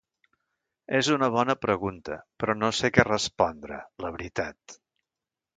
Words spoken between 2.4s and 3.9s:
però no sé què respondre,